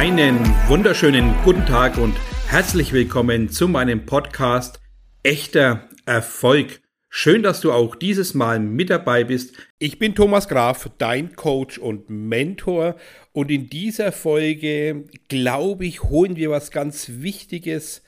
[0.00, 2.16] Einen wunderschönen guten Tag und
[2.48, 4.80] herzlich willkommen zu meinem Podcast
[5.22, 6.80] Echter Erfolg.
[7.10, 9.54] Schön, dass du auch dieses Mal mit dabei bist.
[9.78, 12.96] Ich bin Thomas Graf, dein Coach und Mentor.
[13.32, 18.02] Und in dieser Folge, glaube ich, holen wir was ganz Wichtiges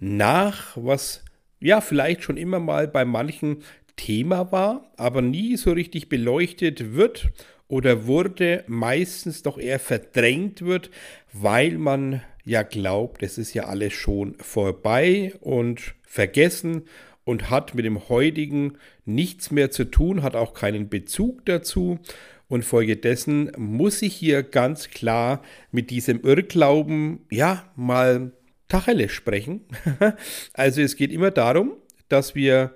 [0.00, 1.24] nach, was
[1.60, 3.62] ja vielleicht schon immer mal bei manchen
[3.94, 7.30] Thema war, aber nie so richtig beleuchtet wird
[7.68, 10.90] oder wurde, meistens doch eher verdrängt wird,
[11.32, 16.84] weil man ja glaubt, es ist ja alles schon vorbei und vergessen
[17.24, 21.98] und hat mit dem heutigen nichts mehr zu tun, hat auch keinen Bezug dazu.
[22.48, 28.32] Und folgedessen muss ich hier ganz klar mit diesem Irrglauben, ja, mal
[28.68, 29.66] Tacheles sprechen.
[30.54, 31.76] also es geht immer darum,
[32.08, 32.74] dass wir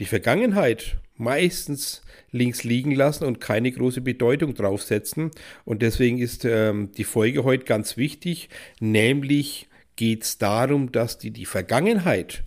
[0.00, 5.30] die Vergangenheit meistens links liegen lassen und keine große Bedeutung draufsetzen.
[5.64, 8.48] Und deswegen ist ähm, die Folge heute ganz wichtig,
[8.80, 12.44] nämlich geht es darum, dass die die Vergangenheit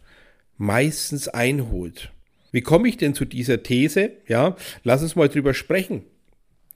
[0.58, 2.12] meistens einholt.
[2.52, 4.12] Wie komme ich denn zu dieser These?
[4.28, 6.04] Ja, lass uns mal drüber sprechen.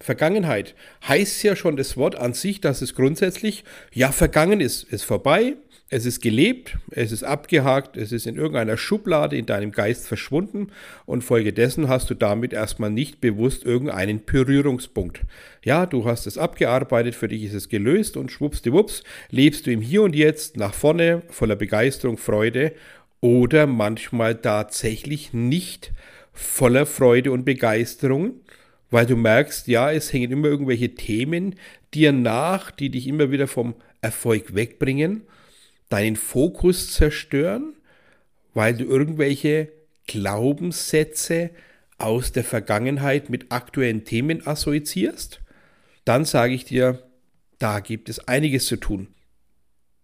[0.02, 0.76] Vergangenheit
[1.08, 3.64] heißt ja schon das Wort an sich, dass es grundsätzlich
[3.94, 5.58] ja vergangen ist, ist vorbei,
[5.92, 10.68] es ist gelebt, es ist abgehakt, es ist in irgendeiner Schublade in deinem Geist verschwunden
[11.08, 15.22] und folgedessen hast du damit erstmal nicht bewusst irgendeinen Berührungspunkt.
[15.64, 19.82] Ja, du hast es abgearbeitet, für dich ist es gelöst und schwuppsdiwupps lebst du im
[19.82, 22.74] Hier und Jetzt nach vorne voller Begeisterung, Freude
[23.20, 25.92] oder manchmal tatsächlich nicht
[26.34, 28.36] voller Freude und Begeisterung,
[28.92, 31.56] weil du merkst, ja, es hängen immer irgendwelche Themen
[31.96, 35.24] dir nach, die dich immer wieder vom Erfolg wegbringen
[35.90, 37.74] deinen Fokus zerstören,
[38.54, 39.72] weil du irgendwelche
[40.08, 41.52] Glaubenssätze
[41.98, 45.42] aus der Vergangenheit mit aktuellen Themen assoziierst,
[46.06, 47.04] dann sage ich dir,
[47.60, 49.10] da gibt es einiges zu tun.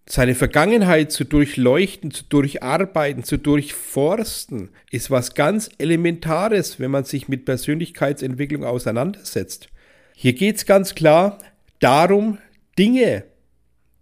[0.07, 7.28] Seine Vergangenheit zu durchleuchten, zu durcharbeiten, zu durchforsten, ist was ganz Elementares, wenn man sich
[7.28, 9.69] mit Persönlichkeitsentwicklung auseinandersetzt.
[10.13, 11.40] Hier geht es ganz klar
[11.79, 12.38] darum,
[12.78, 13.24] Dinge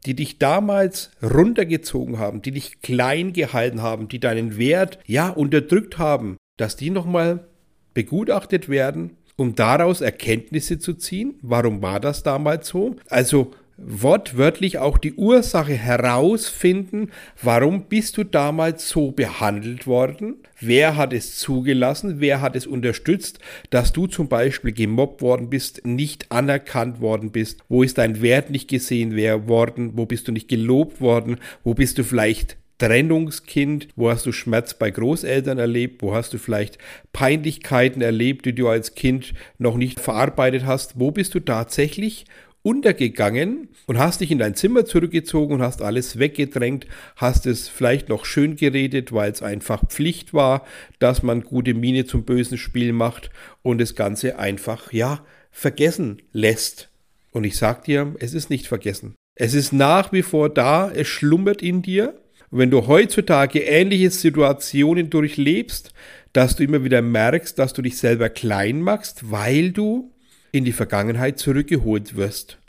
[0.06, 5.97] die dich damals runtergezogen haben, die dich klein gehalten haben, die deinen Wert ja unterdrückt
[5.97, 7.47] haben, dass die nochmal
[7.94, 11.36] begutachtet werden, um daraus Erkenntnisse zu ziehen.
[11.41, 12.96] Warum war das damals so?
[13.08, 13.52] Also
[13.88, 17.11] wortwörtlich auch die Ursache herausfinden,
[17.41, 23.39] warum bist du damals so behandelt worden, wer hat es zugelassen, wer hat es unterstützt,
[23.69, 28.49] dass du zum Beispiel gemobbt worden bist, nicht anerkannt worden bist, wo ist dein Wert
[28.49, 29.16] nicht gesehen
[29.47, 33.88] worden, wo bist du nicht gelobt worden, wo bist du vielleicht Trennungskind?
[33.95, 36.01] Wo hast du Schmerz bei Großeltern erlebt?
[36.01, 36.77] Wo hast du vielleicht
[37.13, 40.99] Peinlichkeiten erlebt, die du als Kind noch nicht verarbeitet hast?
[40.99, 42.25] Wo bist du tatsächlich
[42.63, 46.88] untergegangen und hast dich in dein Zimmer zurückgezogen und hast alles weggedrängt,
[47.18, 50.66] hast es vielleicht noch schön geredet, weil es einfach Pflicht war,
[50.97, 53.29] dass man gute Miene zum bösen Spiel macht
[53.62, 56.90] und das Ganze einfach, ja, vergessen lässt.
[57.31, 59.13] Und ich sag dir, es ist nicht vergessen.
[59.35, 62.19] Es ist nach wie vor da, es schlummert in dir.
[62.50, 65.91] Und wenn du heutzutage ähnliche Situationen durchlebst,
[66.31, 70.12] dass du immer wieder merkst, dass du dich selber klein machst, weil du
[70.53, 72.59] in die Vergangenheit zurückgeholt wirst.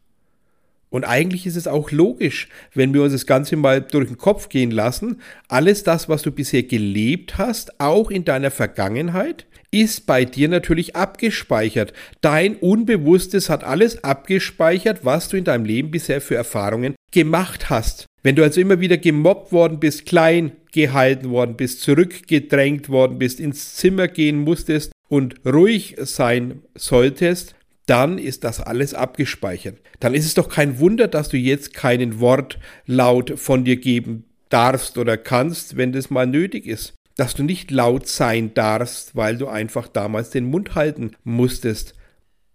[0.91, 4.49] Und eigentlich ist es auch logisch, wenn wir uns das Ganze mal durch den Kopf
[4.49, 10.25] gehen lassen, alles das, was du bisher gelebt hast, auch in deiner Vergangenheit, ist bei
[10.25, 11.93] dir natürlich abgespeichert.
[12.21, 18.07] Dein Unbewusstes hat alles abgespeichert, was du in deinem Leben bisher für Erfahrungen gemacht hast.
[18.23, 23.41] Wenn du also immer wieder gemobbt worden bist, klein gehalten worden bist, zurückgedrängt worden bist,
[23.41, 27.57] ins Zimmer gehen musstest und ruhig sein solltest,
[27.87, 29.79] dann ist das alles abgespeichert.
[30.01, 34.99] Dann ist es doch kein Wunder, dass du jetzt keinen Wortlaut von dir geben darfst
[34.99, 36.95] oder kannst, wenn das mal nötig ist.
[37.17, 41.95] Dass du nicht laut sein darfst, weil du einfach damals den Mund halten musstest.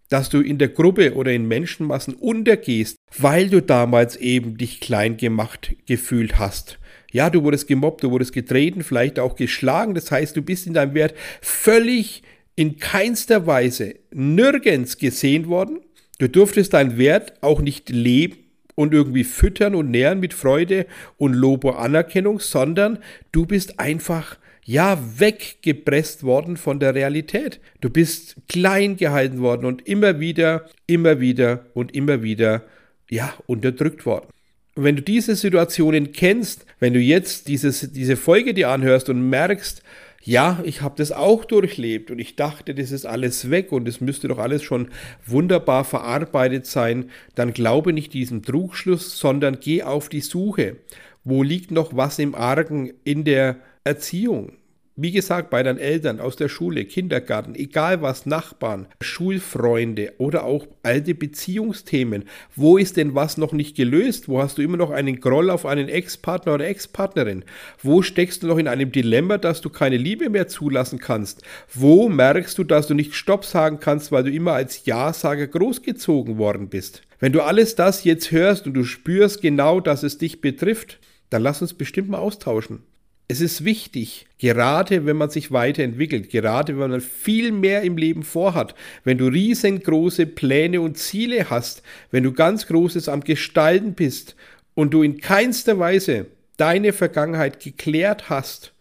[0.09, 5.17] Dass du in der Gruppe oder in Menschenmassen untergehst, weil du damals eben dich klein
[5.17, 6.79] gemacht gefühlt hast.
[7.11, 9.93] Ja, du wurdest gemobbt, du wurdest getreten, vielleicht auch geschlagen.
[9.93, 12.23] Das heißt, du bist in deinem Wert völlig
[12.59, 15.79] in keinster Weise nirgends gesehen worden.
[16.17, 18.35] Du durftest deinen Wert auch nicht leben
[18.75, 20.85] und irgendwie füttern und nähren mit Freude
[21.15, 22.99] und Lob und Anerkennung, sondern
[23.31, 27.61] du bist einfach ja weggepresst worden von der Realität.
[27.79, 32.63] Du bist klein gehalten worden und immer wieder, immer wieder und immer wieder
[33.09, 34.27] ja unterdrückt worden.
[34.75, 39.29] Und wenn du diese Situationen kennst, wenn du jetzt dieses, diese Folge dir anhörst und
[39.29, 39.81] merkst,
[40.23, 44.01] ja, ich habe das auch durchlebt und ich dachte, das ist alles weg und es
[44.01, 44.89] müsste doch alles schon
[45.25, 50.77] wunderbar verarbeitet sein, dann glaube nicht diesem Trugschluss, sondern geh auf die Suche.
[51.23, 54.58] Wo liegt noch was im Argen in der Erziehung?
[55.01, 60.67] Wie gesagt, bei deinen Eltern, aus der Schule, Kindergarten, egal was, Nachbarn, Schulfreunde oder auch
[60.83, 62.25] alte Beziehungsthemen.
[62.53, 64.27] Wo ist denn was noch nicht gelöst?
[64.27, 67.45] Wo hast du immer noch einen Groll auf einen Ex-Partner oder Ex-Partnerin?
[67.81, 71.43] Wo steckst du noch in einem Dilemma, dass du keine Liebe mehr zulassen kannst?
[71.73, 76.37] Wo merkst du, dass du nicht Stopp sagen kannst, weil du immer als Ja-Sager großgezogen
[76.37, 77.03] worden bist?
[77.21, 80.99] Wenn du alles das jetzt hörst und du spürst genau, dass es dich betrifft,
[81.29, 82.83] dann lass uns bestimmt mal austauschen.
[83.31, 88.23] Es ist wichtig, gerade wenn man sich weiterentwickelt, gerade wenn man viel mehr im Leben
[88.23, 88.73] vorhat,
[89.03, 94.35] wenn du riesengroße Pläne und Ziele hast, wenn du ganz Großes am Gestalten bist
[94.73, 96.25] und du in keinster Weise
[96.57, 98.73] deine Vergangenheit geklärt hast,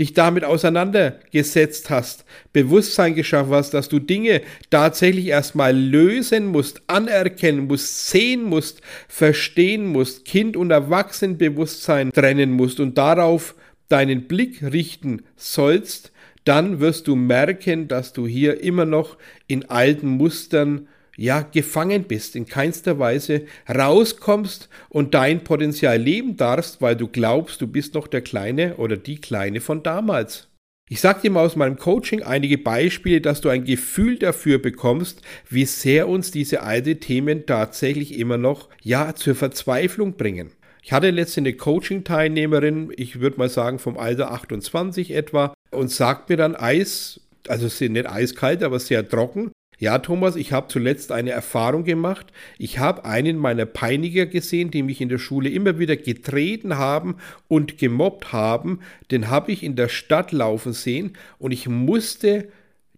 [0.00, 7.68] dich damit auseinandergesetzt hast, Bewusstsein geschaffen hast, dass du Dinge tatsächlich erstmal lösen musst, anerkennen
[7.68, 13.54] musst, sehen musst, verstehen musst, Kind und Erwachsenenbewusstsein trennen musst und darauf
[13.88, 16.12] deinen Blick richten sollst,
[16.44, 22.36] dann wirst du merken, dass du hier immer noch in alten Mustern ja gefangen bist,
[22.36, 28.08] in keinster Weise rauskommst und dein Potenzial leben darfst, weil du glaubst, du bist noch
[28.08, 30.48] der Kleine oder die Kleine von damals.
[30.88, 35.22] Ich sage dir mal aus meinem Coaching einige Beispiele, dass du ein Gefühl dafür bekommst,
[35.48, 40.50] wie sehr uns diese alten Themen tatsächlich immer noch ja zur Verzweiflung bringen.
[40.82, 46.28] Ich hatte letztens eine Coaching-Teilnehmerin, ich würde mal sagen vom Alter 28 etwa, und sagt
[46.28, 49.52] mir dann Eis, also es nicht eiskalt, aber sehr trocken.
[49.78, 52.26] Ja, Thomas, ich habe zuletzt eine Erfahrung gemacht.
[52.58, 57.16] Ich habe einen meiner Peiniger gesehen, die mich in der Schule immer wieder getreten haben
[57.48, 58.80] und gemobbt haben.
[59.10, 62.48] Den habe ich in der Stadt laufen sehen und ich musste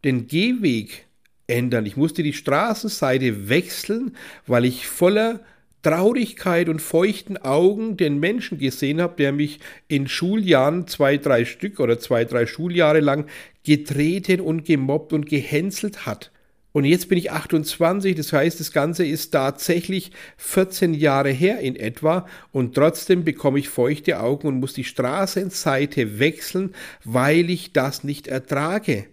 [0.04, 1.06] den Gehweg
[1.46, 1.86] ändern.
[1.86, 4.16] Ich musste die Straßenseite wechseln,
[4.46, 5.40] weil ich voller
[5.84, 11.78] Traurigkeit und feuchten Augen den Menschen gesehen habe, der mich in Schuljahren zwei, drei Stück
[11.78, 13.26] oder zwei, drei Schuljahre lang
[13.64, 16.32] getreten und gemobbt und gehänselt hat.
[16.72, 21.76] Und jetzt bin ich 28, das heißt, das Ganze ist tatsächlich 14 Jahre her in
[21.76, 28.02] etwa und trotzdem bekomme ich feuchte Augen und muss die Straßenseite wechseln, weil ich das
[28.02, 29.06] nicht ertrage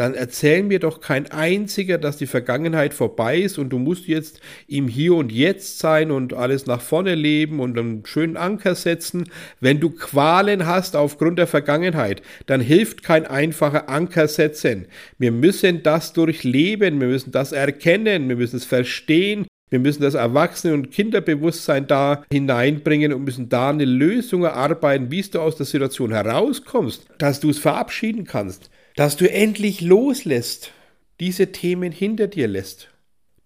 [0.00, 4.40] dann erzähl mir doch kein einziger, dass die Vergangenheit vorbei ist und du musst jetzt
[4.66, 9.28] im Hier und Jetzt sein und alles nach vorne leben und einen schönen Anker setzen.
[9.60, 14.86] Wenn du Qualen hast aufgrund der Vergangenheit, dann hilft kein einfacher Anker setzen.
[15.18, 20.14] Wir müssen das durchleben, wir müssen das erkennen, wir müssen es verstehen, wir müssen das
[20.14, 25.66] Erwachsene- und Kinderbewusstsein da hineinbringen und müssen da eine Lösung erarbeiten, wie du aus der
[25.66, 28.70] Situation herauskommst, dass du es verabschieden kannst
[29.00, 30.72] dass du endlich loslässt,
[31.20, 32.90] diese Themen hinter dir lässt,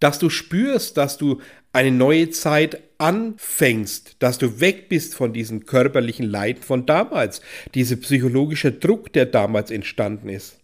[0.00, 1.40] dass du spürst, dass du
[1.72, 7.40] eine neue Zeit anfängst, dass du weg bist von diesen körperlichen Leiden von damals,
[7.72, 10.58] dieser psychologische Druck, der damals entstanden ist.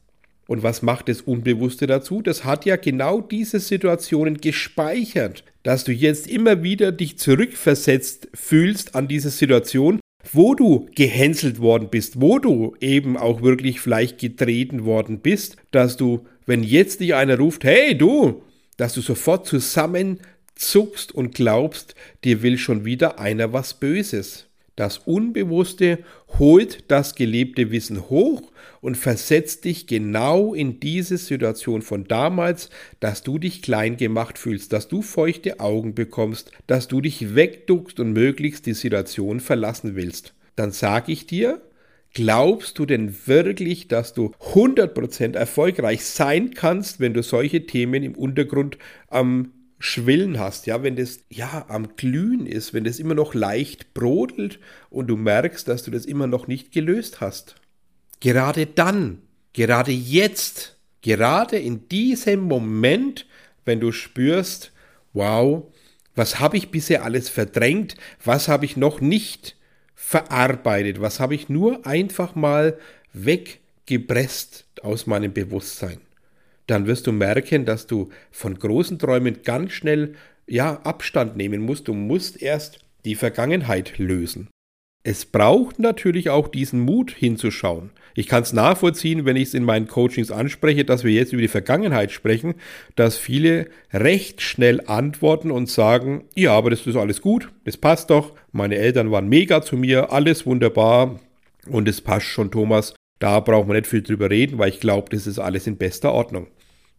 [0.49, 2.21] Und was macht das Unbewusste dazu?
[2.21, 8.97] Das hat ja genau diese Situationen gespeichert, dass du jetzt immer wieder dich zurückversetzt fühlst
[8.97, 10.01] an diese Situation
[10.33, 15.97] wo du gehänselt worden bist, wo du eben auch wirklich vielleicht getreten worden bist, dass
[15.97, 18.43] du, wenn jetzt dich einer ruft, hey du,
[18.77, 21.95] dass du sofort zusammenzuckst und glaubst,
[22.25, 24.50] dir will schon wieder einer was Böses.
[24.81, 25.99] Das Unbewusste
[26.39, 33.23] holt das gelebte Wissen hoch und versetzt dich genau in diese Situation von damals, dass
[33.23, 38.15] du dich klein gemacht fühlst, dass du feuchte Augen bekommst, dass du dich wegduckst und
[38.15, 40.33] möglichst die Situation verlassen willst.
[40.57, 41.61] Dann sage ich dir,
[42.15, 48.15] glaubst du denn wirklich, dass du 100% erfolgreich sein kannst, wenn du solche Themen im
[48.15, 53.33] Untergrund am Schwillen hast, ja, wenn das ja am Glühen ist, wenn das immer noch
[53.33, 54.61] leicht brodelt
[54.91, 57.55] und du merkst, dass du das immer noch nicht gelöst hast.
[58.21, 59.23] Gerade dann,
[59.55, 63.27] gerade jetzt, gerade in diesem Moment,
[63.65, 64.71] wenn du spürst,
[65.15, 65.65] wow,
[66.15, 69.57] was habe ich bisher alles verdrängt, was habe ich noch nicht
[69.95, 72.79] verarbeitet, was habe ich nur einfach mal
[73.15, 76.03] weggepresst aus meinem Bewusstsein
[76.71, 80.15] dann wirst du merken, dass du von großen Träumen ganz schnell
[80.47, 81.89] ja Abstand nehmen musst.
[81.89, 84.49] Du musst erst die Vergangenheit lösen.
[85.03, 87.91] Es braucht natürlich auch diesen Mut hinzuschauen.
[88.15, 91.41] Ich kann es nachvollziehen, wenn ich es in meinen Coachings anspreche, dass wir jetzt über
[91.41, 92.55] die Vergangenheit sprechen,
[92.97, 98.11] dass viele recht schnell antworten und sagen, ja, aber das ist alles gut, das passt
[98.11, 101.19] doch, meine Eltern waren mega zu mir, alles wunderbar
[101.67, 105.11] und es passt schon, Thomas, Da braucht man nicht viel drüber reden, weil ich glaube,
[105.11, 106.47] das ist alles in bester Ordnung.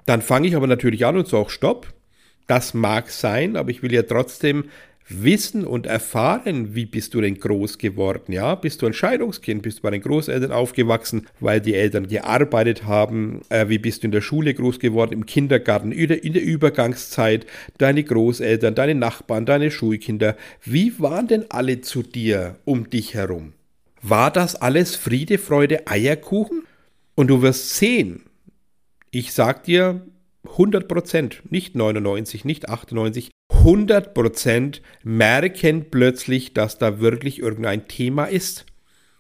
[0.06, 1.94] Dann fange ich aber natürlich an und sage, stopp,
[2.48, 4.66] das mag sein, aber ich will ja trotzdem
[5.08, 8.56] wissen und erfahren, wie bist du denn groß geworden, ja?
[8.56, 9.62] Bist du ein Scheidungskind?
[9.62, 13.42] Bist du bei den Großeltern aufgewachsen, weil die Eltern gearbeitet haben?
[13.50, 16.44] Äh, wie bist du in der Schule groß geworden, im Kindergarten, in der, in der
[16.44, 17.46] Übergangszeit?
[17.78, 23.54] Deine Großeltern, deine Nachbarn, deine Schulkinder, wie waren denn alle zu dir um dich herum?
[24.02, 26.64] War das alles Friede, Freude, Eierkuchen?
[27.16, 28.24] Und du wirst sehen,
[29.12, 30.06] ich sag dir
[30.46, 38.26] 100 Prozent, nicht 99, nicht 98, 100 Prozent merken plötzlich, dass da wirklich irgendein Thema
[38.26, 38.66] ist.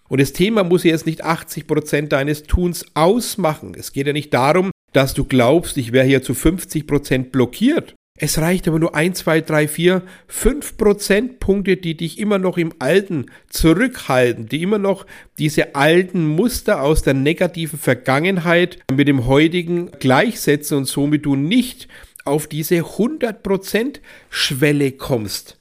[0.09, 3.75] Und das Thema muss jetzt nicht 80 Prozent deines Tuns ausmachen.
[3.77, 7.95] Es geht ja nicht darum, dass du glaubst, ich wäre hier zu 50 Prozent blockiert.
[8.23, 12.71] Es reicht aber nur 1, 2, 3, 4, 5 Prozentpunkte, die dich immer noch im
[12.77, 15.07] Alten zurückhalten, die immer noch
[15.39, 21.87] diese alten Muster aus der negativen Vergangenheit mit dem heutigen gleichsetzen und somit du nicht
[22.23, 25.57] auf diese 100 Prozent Schwelle kommst.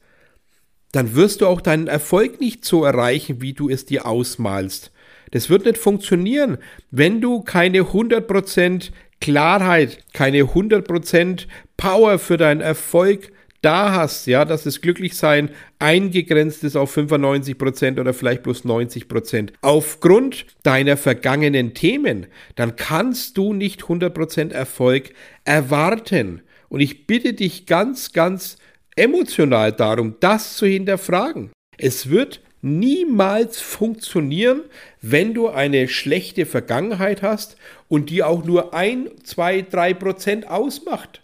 [0.92, 4.92] Dann wirst du auch deinen Erfolg nicht so erreichen, wie du es dir ausmalst.
[5.30, 6.58] Das wird nicht funktionieren,
[6.90, 8.90] wenn du keine 100%
[9.20, 11.46] Klarheit, keine 100%
[11.76, 18.14] Power für deinen Erfolg da hast, ja, dass das Glücklichsein eingegrenzt ist auf 95% oder
[18.14, 25.10] vielleicht bloß 90%, aufgrund deiner vergangenen Themen, dann kannst du nicht 100% Erfolg
[25.44, 26.42] erwarten.
[26.68, 28.56] Und ich bitte dich ganz, ganz
[28.96, 31.50] emotional darum, das zu hinterfragen.
[31.76, 34.62] Es wird niemals funktionieren,
[35.00, 37.56] wenn du eine schlechte Vergangenheit hast
[37.88, 41.22] und die auch nur ein, zwei, drei Prozent ausmacht.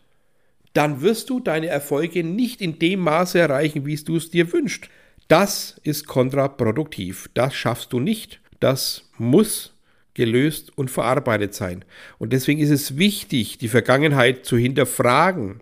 [0.72, 4.88] Dann wirst du deine Erfolge nicht in dem Maße erreichen, wie du es dir wünschst.
[5.28, 7.28] Das ist kontraproduktiv.
[7.34, 8.40] Das schaffst du nicht.
[8.60, 9.74] Das muss
[10.14, 11.84] gelöst und verarbeitet sein.
[12.18, 15.60] Und deswegen ist es wichtig, die Vergangenheit zu hinterfragen,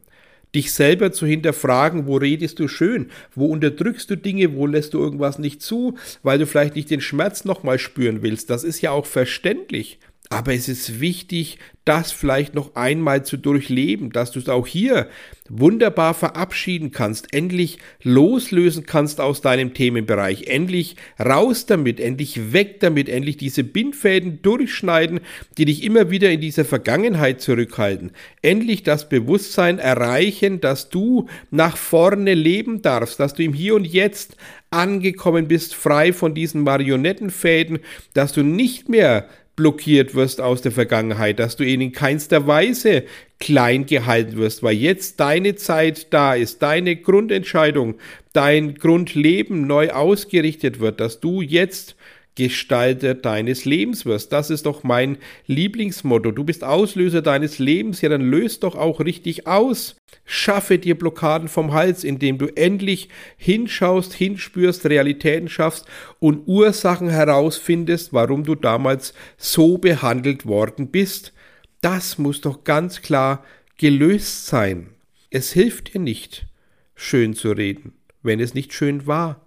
[0.54, 5.00] dich selber zu hinterfragen, wo redest du schön, wo unterdrückst du Dinge, wo lässt du
[5.00, 8.50] irgendwas nicht zu, weil du vielleicht nicht den Schmerz nochmal spüren willst.
[8.50, 9.98] Das ist ja auch verständlich.
[10.30, 15.08] Aber es ist wichtig, das vielleicht noch einmal zu durchleben, dass du es auch hier
[15.50, 23.10] wunderbar verabschieden kannst, endlich loslösen kannst aus deinem Themenbereich, endlich raus damit, endlich weg damit,
[23.10, 25.20] endlich diese Bindfäden durchschneiden,
[25.58, 31.76] die dich immer wieder in dieser Vergangenheit zurückhalten, endlich das Bewusstsein erreichen, dass du nach
[31.76, 34.38] vorne leben darfst, dass du im Hier und Jetzt
[34.70, 37.80] angekommen bist, frei von diesen Marionettenfäden,
[38.14, 43.04] dass du nicht mehr blockiert wirst aus der Vergangenheit, dass du ihn in keinster Weise
[43.38, 47.96] klein gehalten wirst, weil jetzt deine Zeit da ist, deine Grundentscheidung,
[48.32, 51.94] dein Grundleben neu ausgerichtet wird, dass du jetzt
[52.36, 54.32] Gestalter deines Lebens wirst.
[54.32, 56.32] Das ist doch mein Lieblingsmotto.
[56.32, 59.96] Du bist Auslöser deines Lebens, ja, dann löst doch auch richtig aus.
[60.24, 65.86] Schaffe dir Blockaden vom Hals, indem du endlich hinschaust, hinspürst, Realitäten schaffst
[66.18, 71.32] und Ursachen herausfindest, warum du damals so behandelt worden bist.
[71.80, 73.44] Das muss doch ganz klar
[73.76, 74.88] gelöst sein.
[75.30, 76.46] Es hilft dir nicht,
[76.94, 79.43] schön zu reden, wenn es nicht schön war.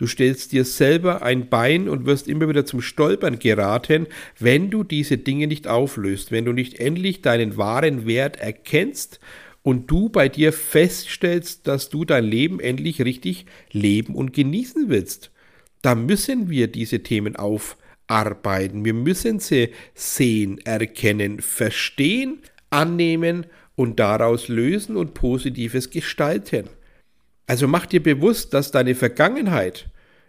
[0.00, 4.06] Du stellst dir selber ein Bein und wirst immer wieder zum Stolpern geraten,
[4.38, 9.20] wenn du diese Dinge nicht auflöst, wenn du nicht endlich deinen wahren Wert erkennst
[9.62, 15.32] und du bei dir feststellst, dass du dein Leben endlich richtig leben und genießen willst.
[15.82, 18.86] Da müssen wir diese Themen aufarbeiten.
[18.86, 22.38] Wir müssen sie sehen, erkennen, verstehen,
[22.70, 23.44] annehmen
[23.76, 26.70] und daraus lösen und Positives gestalten.
[27.50, 29.88] Also mach dir bewusst, dass deine Vergangenheit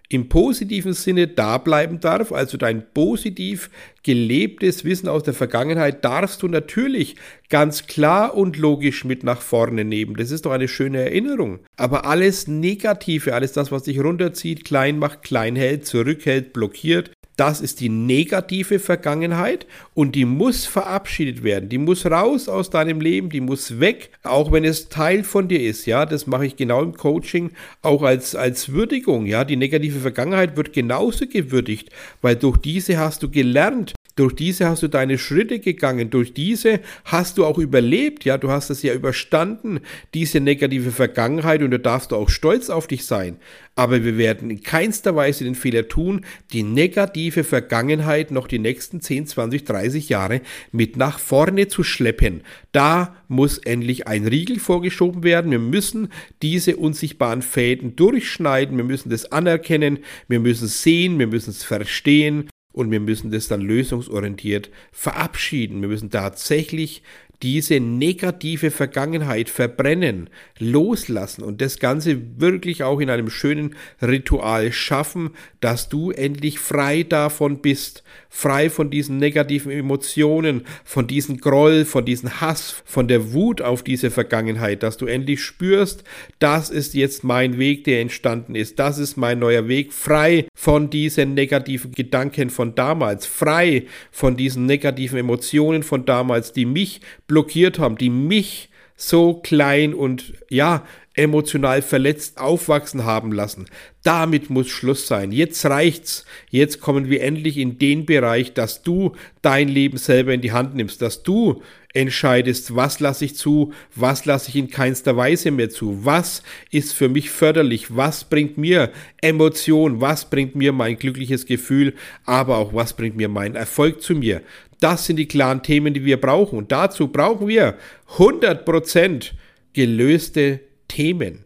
[0.09, 3.69] im positiven Sinne da bleiben darf, also dein positiv
[4.01, 9.85] gelebtes Wissen aus der Vergangenheit darfst du natürlich ganz klar und logisch mit nach vorne
[9.85, 10.15] nehmen.
[10.15, 11.59] Das ist doch eine schöne Erinnerung.
[11.77, 17.59] Aber alles Negative, alles das, was dich runterzieht, klein macht, klein hält, zurückhält, blockiert, das
[17.59, 21.69] ist die negative Vergangenheit und die muss verabschiedet werden.
[21.69, 25.59] Die muss raus aus deinem Leben, die muss weg, auch wenn es Teil von dir
[25.59, 25.87] ist.
[25.87, 27.49] Ja, das mache ich genau im Coaching
[27.81, 29.25] auch als, als Würdigung.
[29.25, 31.89] Ja, die negative Vergangenheit wird genauso gewürdigt,
[32.21, 36.81] weil durch diese hast du gelernt, durch diese hast du deine Schritte gegangen, durch diese
[37.05, 39.79] hast du auch überlebt, ja, du hast es ja überstanden,
[40.13, 43.37] diese negative Vergangenheit und da darfst du auch stolz auf dich sein.
[43.75, 46.23] Aber wir werden in keinster Weise den Fehler tun,
[46.53, 52.43] die negative Vergangenheit noch die nächsten 10, 20, 30 Jahre mit nach vorne zu schleppen.
[52.73, 55.49] Da muss endlich ein Riegel vorgeschoben werden.
[55.49, 56.09] Wir müssen
[56.43, 58.77] diese unsichtbaren Fäden durchschneiden.
[58.77, 59.99] Wir müssen das anerkennen.
[60.27, 61.17] Wir müssen sehen.
[61.17, 65.81] Wir müssen es verstehen Und wir müssen das dann lösungsorientiert verabschieden.
[65.81, 67.03] Wir müssen tatsächlich
[67.43, 70.29] diese negative Vergangenheit verbrennen,
[70.59, 77.03] loslassen und das Ganze wirklich auch in einem schönen Ritual schaffen, dass du endlich frei
[77.03, 83.33] davon bist, frei von diesen negativen Emotionen, von diesem Groll, von diesem Hass, von der
[83.33, 86.03] Wut auf diese Vergangenheit, dass du endlich spürst,
[86.39, 90.89] das ist jetzt mein Weg, der entstanden ist, das ist mein neuer Weg, frei von
[90.89, 97.01] diesen negativen Gedanken von damals, frei von diesen negativen Emotionen von damals, die mich
[97.31, 100.83] blockiert haben, die mich so klein und ja,
[101.13, 103.67] emotional verletzt aufwachsen haben lassen.
[104.03, 105.31] Damit muss Schluss sein.
[105.31, 106.25] Jetzt reicht's.
[106.49, 110.75] Jetzt kommen wir endlich in den Bereich, dass du dein Leben selber in die Hand
[110.75, 111.61] nimmst, dass du
[111.93, 116.93] entscheidest, was lasse ich zu, was lasse ich in keinster Weise mehr zu, was ist
[116.93, 121.93] für mich förderlich, was bringt mir Emotion, was bringt mir mein glückliches Gefühl,
[122.25, 124.41] aber auch was bringt mir meinen Erfolg zu mir.
[124.81, 126.57] Das sind die klaren Themen, die wir brauchen.
[126.57, 127.77] Und dazu brauchen wir
[128.17, 129.31] 100%
[129.73, 130.59] gelöste
[130.89, 131.45] Themen.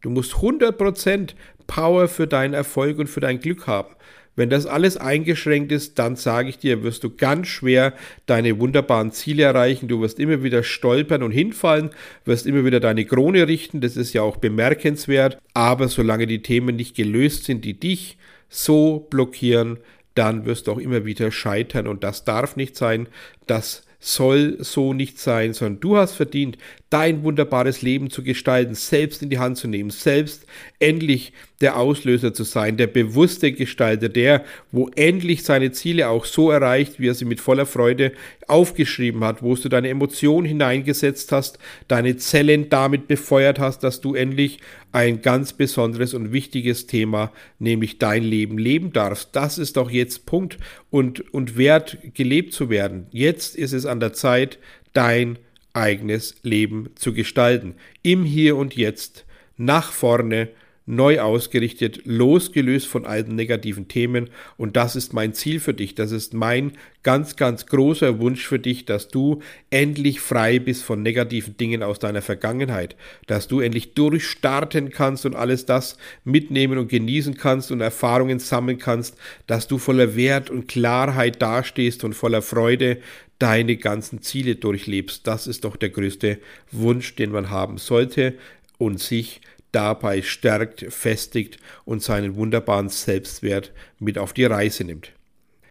[0.00, 1.34] Du musst 100%
[1.66, 3.94] Power für deinen Erfolg und für dein Glück haben.
[4.34, 7.92] Wenn das alles eingeschränkt ist, dann sage ich dir, wirst du ganz schwer
[8.24, 9.86] deine wunderbaren Ziele erreichen.
[9.86, 11.90] Du wirst immer wieder stolpern und hinfallen,
[12.24, 13.82] wirst immer wieder deine Krone richten.
[13.82, 15.38] Das ist ja auch bemerkenswert.
[15.52, 18.16] Aber solange die Themen nicht gelöst sind, die dich
[18.48, 19.78] so blockieren,
[20.14, 23.08] dann wirst du auch immer wieder scheitern und das darf nicht sein.
[23.46, 26.56] Das soll so nicht sein, sondern du hast verdient,
[26.90, 30.44] dein wunderbares Leben zu gestalten, selbst in die Hand zu nehmen, selbst
[30.80, 36.50] endlich der Auslöser zu sein, der bewusste Gestalter, der, wo endlich seine Ziele auch so
[36.50, 38.12] erreicht, wie er sie mit voller Freude
[38.48, 44.14] aufgeschrieben hat, wo du deine Emotionen hineingesetzt hast, deine Zellen damit befeuert hast, dass du
[44.14, 44.58] endlich
[44.90, 47.30] ein ganz besonderes und wichtiges Thema,
[47.60, 49.30] nämlich dein Leben leben darfst.
[49.36, 50.58] Das ist doch jetzt Punkt
[50.90, 53.06] und, und wert, gelebt zu werden.
[53.12, 54.58] Jetzt ist es an der Zeit,
[54.92, 55.38] dein
[55.72, 57.74] eigenes Leben zu gestalten.
[58.02, 59.24] Im Hier und Jetzt,
[59.56, 60.48] nach vorne,
[60.86, 64.30] neu ausgerichtet, losgelöst von alten negativen Themen.
[64.56, 65.94] Und das ist mein Ziel für dich.
[65.94, 69.40] Das ist mein ganz, ganz großer Wunsch für dich, dass du
[69.70, 72.96] endlich frei bist von negativen Dingen aus deiner Vergangenheit.
[73.26, 78.78] Dass du endlich durchstarten kannst und alles das mitnehmen und genießen kannst und Erfahrungen sammeln
[78.78, 79.16] kannst.
[79.46, 82.98] Dass du voller Wert und Klarheit dastehst und voller Freude
[83.38, 85.26] deine ganzen Ziele durchlebst.
[85.26, 86.38] Das ist doch der größte
[86.72, 88.34] Wunsch, den man haben sollte
[88.78, 89.40] und sich
[89.72, 95.12] dabei stärkt, festigt und seinen wunderbaren Selbstwert mit auf die Reise nimmt.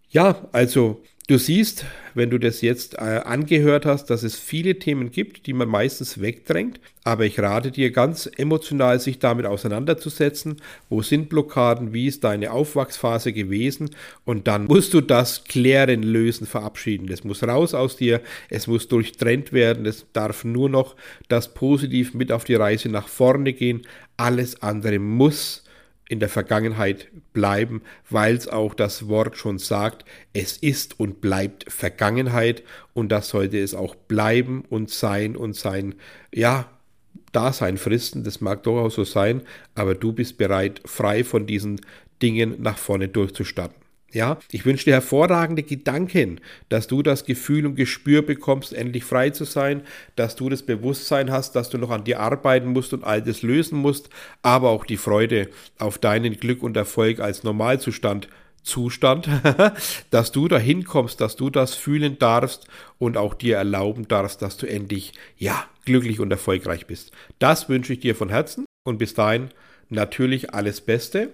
[0.10, 5.12] Ja, also Du siehst, wenn du das jetzt äh, angehört hast, dass es viele Themen
[5.12, 6.80] gibt, die man meistens wegdrängt.
[7.04, 10.56] Aber ich rate dir ganz emotional, sich damit auseinanderzusetzen.
[10.90, 11.94] Wo sind Blockaden?
[11.94, 13.92] Wie ist deine Aufwachsphase gewesen?
[14.26, 17.06] Und dann musst du das klären, lösen, verabschieden.
[17.06, 18.22] Das muss raus aus dir.
[18.50, 19.86] Es muss durchtrennt werden.
[19.86, 20.96] Es darf nur noch
[21.28, 23.84] das Positiv mit auf die Reise nach vorne gehen.
[24.18, 25.64] Alles andere muss
[26.10, 31.72] in der Vergangenheit bleiben, weil es auch das Wort schon sagt, es ist und bleibt
[31.72, 35.96] Vergangenheit und das sollte es auch bleiben und sein und sein,
[36.34, 36.70] ja,
[37.32, 39.44] Dasein fristen, das mag durchaus so sein,
[39.76, 41.80] aber du bist bereit, frei von diesen
[42.22, 43.89] Dingen nach vorne durchzustarten.
[44.12, 49.30] Ja, ich wünsche dir hervorragende Gedanken, dass du das Gefühl und Gespür bekommst, endlich frei
[49.30, 49.82] zu sein,
[50.16, 53.42] dass du das Bewusstsein hast, dass du noch an dir arbeiten musst und all das
[53.42, 54.10] lösen musst,
[54.42, 58.28] aber auch die Freude auf deinen Glück und Erfolg als Normalzustand
[58.64, 59.30] Zustand,
[60.12, 62.68] dass du dahin kommst, dass du das fühlen darfst
[62.98, 67.12] und auch dir erlauben darfst, dass du endlich, ja, glücklich und erfolgreich bist.
[67.40, 69.50] Das wünsche ich dir von Herzen und bis dahin
[69.90, 71.34] natürlich alles Beste.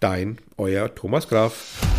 [0.00, 1.91] Dein, euer Thomas Graf.